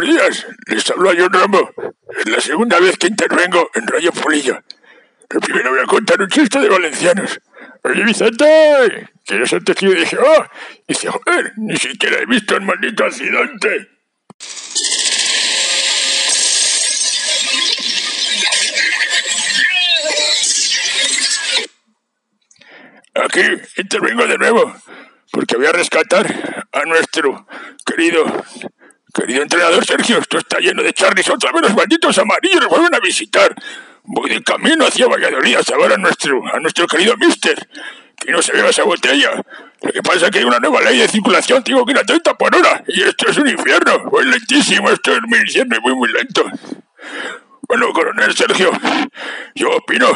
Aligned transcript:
buenos 0.00 0.16
días. 0.16 0.46
Les 0.66 0.90
hablo 0.90 1.10
a 1.10 1.14
John 1.16 1.32
Rambo. 1.32 1.70
Es 2.18 2.30
la 2.30 2.40
segunda 2.40 2.80
vez 2.80 2.96
que 2.96 3.08
intervengo 3.08 3.70
en 3.74 3.86
Radio 3.86 4.12
Polilla. 4.12 4.62
Pero 5.28 5.40
primero 5.40 5.70
voy 5.70 5.80
a 5.80 5.84
contar 5.84 6.20
un 6.20 6.28
chiste 6.28 6.58
de 6.58 6.68
valencianos. 6.68 7.40
Oye, 7.82 8.04
Vicente, 8.04 9.10
¿quieres 9.24 9.52
antes 9.52 9.76
que 9.76 9.86
yo 9.86 9.92
dije, 9.92 10.16
oh? 10.18 10.44
Y 10.86 10.94
dice, 10.94 11.08
joder, 11.08 11.52
ni 11.56 11.76
siquiera 11.76 12.18
he 12.18 12.26
visto 12.26 12.56
el 12.56 12.62
maldito 12.62 13.04
accidente. 13.04 13.88
Aquí 23.14 23.42
intervengo 23.76 24.26
de 24.26 24.38
nuevo, 24.38 24.74
porque 25.30 25.56
voy 25.56 25.66
a 25.66 25.72
rescatar 25.72 26.66
a 26.72 26.84
nuestro 26.84 27.46
querido, 27.84 28.24
querido 29.12 29.42
entrenador 29.42 29.84
Sergio. 29.84 30.18
Esto 30.18 30.38
está 30.38 30.58
lleno 30.58 30.82
de 30.82 30.92
charlies, 30.92 31.28
otra 31.30 31.52
vez 31.52 31.62
los 31.62 31.74
malditos 31.74 32.18
amarillos 32.18 32.60
nos 32.60 32.68
vuelven 32.68 32.94
a 32.94 33.00
visitar. 33.00 33.54
Voy 34.04 34.30
de 34.30 34.42
camino 34.42 34.86
hacia 34.86 35.06
Valladolid 35.06 35.56
a 35.56 35.62
salvar 35.62 35.92
a 35.92 35.96
nuestro, 35.96 36.42
a 36.52 36.58
nuestro 36.58 36.86
querido 36.86 37.16
mister. 37.16 37.68
Que 38.16 38.32
no 38.32 38.42
se 38.42 38.52
beba 38.52 38.68
esa 38.68 38.84
botella. 38.84 39.30
Lo 39.82 39.92
que 39.92 40.02
pasa 40.02 40.26
es 40.26 40.30
que 40.30 40.38
hay 40.40 40.44
una 40.44 40.58
nueva 40.58 40.82
ley 40.82 40.98
de 40.98 41.08
circulación, 41.08 41.64
tengo 41.64 41.86
que 41.86 41.92
ir 41.92 41.98
a 41.98 42.04
30 42.04 42.34
por 42.36 42.54
hora. 42.54 42.82
Y 42.86 43.02
esto 43.02 43.30
es 43.30 43.36
un 43.38 43.48
infierno. 43.48 44.10
Voy 44.10 44.26
lentísimo, 44.26 44.90
esto 44.90 45.12
es 45.14 45.22
muy 45.26 45.38
infierno 45.38 45.76
y 45.76 45.80
muy, 45.80 45.94
muy 45.94 46.12
lento. 46.12 46.44
Bueno, 47.70 47.92
coronel 47.92 48.34
Sergio, 48.34 48.72
yo 49.54 49.70
opino 49.70 50.08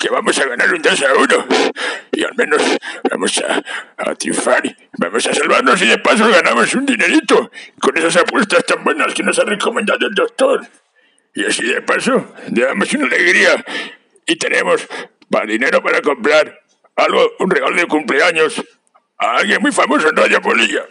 que 0.00 0.08
vamos 0.08 0.38
a 0.38 0.46
ganar 0.46 0.72
un 0.72 0.80
2 0.80 1.02
a 1.02 1.14
1 1.14 1.46
y 2.16 2.24
al 2.24 2.34
menos 2.34 2.62
vamos 3.10 3.38
a, 3.38 3.62
a 3.98 4.14
triunfar, 4.14 4.62
vamos 4.98 5.26
a 5.26 5.34
salvarnos. 5.34 5.82
Y 5.82 5.86
de 5.86 5.98
paso 5.98 6.26
ganamos 6.30 6.74
un 6.74 6.86
dinerito. 6.86 7.50
Con 7.78 7.96
esas 7.98 8.16
apuestas 8.16 8.64
tan 8.64 8.82
buenas 8.82 9.12
que 9.12 9.22
nos 9.22 9.38
ha 9.38 9.44
recomendado 9.44 10.06
el 10.06 10.14
doctor. 10.14 10.66
Y 11.34 11.44
así 11.44 11.66
de 11.66 11.82
paso, 11.82 12.34
le 12.50 12.64
damos 12.64 12.90
una 12.94 13.06
alegría. 13.06 13.62
Y 14.24 14.36
tenemos 14.36 14.88
para 15.30 15.44
dinero 15.44 15.82
para 15.82 16.00
comprar 16.00 16.58
algo, 16.96 17.32
un 17.38 17.50
regalo 17.50 17.76
de 17.76 17.86
cumpleaños 17.86 18.64
a 19.18 19.36
alguien 19.36 19.60
muy 19.60 19.72
famoso 19.72 20.08
en 20.08 20.16
Radio 20.16 20.40
Polilla. 20.40 20.86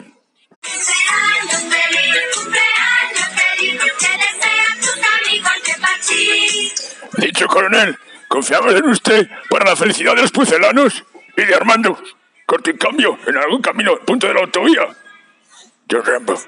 Dicho 7.18 7.46
coronel, 7.48 7.98
confiamos 8.28 8.74
en 8.74 8.84
usted 8.84 9.28
para 9.50 9.64
la 9.64 9.74
felicidad 9.74 10.14
de 10.14 10.22
los 10.22 10.30
pucelanos 10.30 11.04
y 11.36 11.44
de 11.44 11.54
Armando. 11.54 11.98
Corte 12.46 12.76
cambio 12.76 13.18
en 13.26 13.36
algún 13.36 13.60
camino, 13.60 13.98
punto 14.00 14.28
de 14.28 14.34
la 14.34 14.40
autovía. 14.40 14.86
John 15.90 16.04
Rambo. 16.04 16.38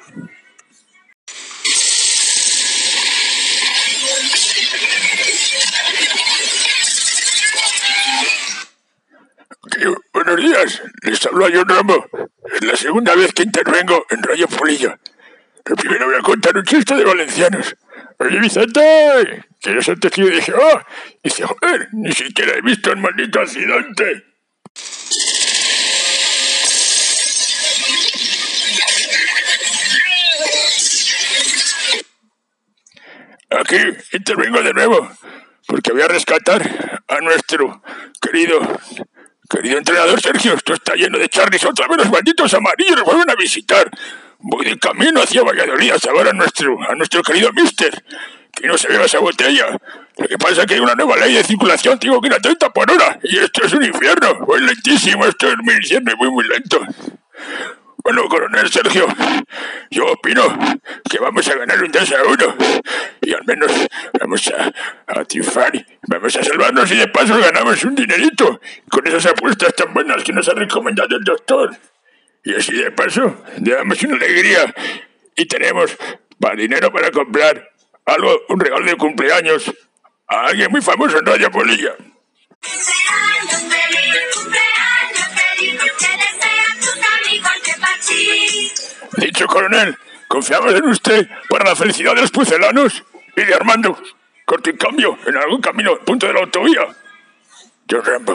Buenos 10.13 10.37
días, 10.37 10.83
les 11.03 11.27
hablo 11.27 11.47
a 11.47 11.51
John 11.53 11.69
Rambo. 11.69 12.07
Es 12.55 12.65
la 12.65 12.77
segunda 12.77 13.15
vez 13.15 13.33
que 13.33 13.43
intervengo 13.43 14.07
en 14.11 14.23
Radio 14.23 14.49
Polilla. 14.49 14.99
Pero 15.65 15.77
primero 15.77 16.07
voy 16.07 16.17
a 16.17 16.21
contar 16.21 16.57
un 16.57 16.65
chiste 16.65 16.95
de 16.95 17.05
valencianos. 17.05 17.77
Oye, 18.19 18.41
Vicente, 18.41 19.45
¿quieres 19.61 19.89
antes 19.89 20.11
que 20.11 20.23
yo 20.23 20.29
dije, 20.29 20.53
oh? 20.53 20.81
Y 21.23 21.29
dice, 21.29 21.45
joder, 21.45 21.89
ni 21.93 22.13
siquiera 22.13 22.55
he 22.57 22.63
visto 22.63 22.91
el 22.91 22.99
maldito 22.99 23.41
accidente. 23.41 24.25
Aquí 33.51 33.77
intervengo 34.13 34.63
de 34.63 34.75
nuevo, 34.75 35.09
porque 35.67 35.93
voy 35.93 36.03
a 36.03 36.09
rescatar 36.09 37.03
a 37.09 37.21
nuestro 37.21 37.83
querido, 38.21 38.61
querido 39.49 39.79
entrenador 39.79 40.21
Sergio. 40.21 40.53
Esto 40.53 40.75
está 40.75 40.95
lleno 40.95 41.19
de 41.19 41.31
charlies, 41.31 41.65
otra 41.65 41.89
vez 41.89 41.97
los 41.97 42.11
malditos 42.11 42.53
amarillos 42.53 42.97
nos 42.97 43.05
vuelven 43.05 43.31
a 43.31 43.35
visitar. 43.37 43.91
Voy 44.41 44.67
de 44.67 44.79
camino 44.79 45.23
hacia 45.23 45.43
Valladolid 45.43 45.93
a 45.93 45.99
salvar 45.99 46.29
a 46.29 46.33
nuestro, 46.35 46.77
a 46.89 46.95
nuestro 46.95 47.23
querido 47.23 47.51
mister. 47.55 48.05
Que 48.53 48.67
no 48.67 48.77
se 48.77 48.89
beba 48.89 49.07
esa 49.07 49.21
botella. 49.21 49.79
Lo 50.19 50.29
que 50.29 50.37
pasa 50.37 50.63
es 50.63 50.67
que 50.67 50.75
hay 50.75 50.81
una 50.81 50.95
nueva 50.95 51.17
ley 51.17 51.33
de 51.33 51.45
circulación, 51.45 51.99
tengo 51.99 52.21
que 52.21 52.27
ir 52.29 52.35
a 52.35 52.41
30 52.41 52.71
por 52.71 52.91
hora. 52.91 53.19
Y 53.23 53.39
esto 53.39 53.65
es 53.65 53.73
un 53.73 53.85
infierno. 53.85 54.41
Voy 54.47 54.61
lentísimo, 54.61 55.25
esto 55.25 55.49
es 55.49 55.57
muy 55.63 55.75
infierno 55.75 56.13
y 56.13 56.17
muy, 56.17 56.31
muy 56.31 56.45
lento. 56.47 56.81
Bueno, 58.09 58.27
coronel 58.29 58.71
Sergio, 58.71 59.07
yo 59.91 60.07
opino 60.07 60.43
que 61.11 61.19
vamos 61.19 61.47
a 61.47 61.57
ganar 61.57 61.83
un 61.83 61.91
2 61.91 62.13
a 62.13 62.23
1 62.23 62.57
y 63.18 63.18
al 63.18 63.18
menos 63.49 63.73
vamos 64.21 64.47
a, 64.49 64.73
a 65.07 65.25
triunfar, 65.25 65.73
vamos 66.07 66.37
a 66.37 66.45
salvarnos 66.45 66.91
y 66.93 66.97
de 66.97 67.09
paso 67.09 67.39
ganamos 67.39 67.83
un 67.85 67.95
dinerito 67.95 68.61
con 68.91 69.07
esas 69.07 69.25
apuestas 69.27 69.75
tan 69.75 69.95
buenas 69.95 70.23
que 70.23 70.33
nos 70.33 70.49
ha 70.49 70.55
recomendado 70.55 71.17
el 71.17 71.25
doctor. 71.25 71.75
Y 72.45 72.55
así 72.55 72.77
de 72.77 72.93
paso, 72.93 73.43
le 73.61 73.75
damos 73.75 74.03
una 74.03 74.17
alegría 74.17 74.75
y 75.35 75.47
tenemos 75.47 75.97
para 76.39 76.57
dinero 76.57 76.93
para 76.93 77.11
comprar 77.11 77.71
algo, 78.05 78.31
un 78.51 78.61
regalo 78.61 78.85
de 78.85 78.97
cumpleaños 78.97 79.73
a 80.29 80.47
alguien 80.49 80.71
muy 80.71 80.83
famoso 80.83 81.19
en 81.19 81.27
Radio 81.27 81.51
Polilla. 81.51 81.97
Cumpleaños 81.97 83.63
feliz, 83.63 84.15
cumpleaños 84.35 85.29
feliz, 85.41 85.81
te 85.99 86.11
desean 86.23 86.79
tus 86.81 86.99
amigos 87.17 87.59
de 87.65 87.73
Pachi. 87.81 89.27
Dicho 89.27 89.47
coronel, 89.47 89.97
confiamos 90.29 90.75
en 90.75 90.85
usted 90.85 91.29
para 91.49 91.65
la 91.65 91.77
felicidad 91.77 92.15
de 92.15 92.21
los 92.21 92.31
pucelanos 92.31 93.05
y 93.47 93.53
Armando. 93.53 93.97
Corte 94.45 94.71
y 94.71 94.77
cambio 94.77 95.19
en 95.27 95.37
algún 95.37 95.61
camino, 95.61 95.99
punto 96.01 96.27
de 96.27 96.33
la 96.33 96.41
autovía. 96.41 96.81
John 97.91 98.05
Rambo. 98.05 98.35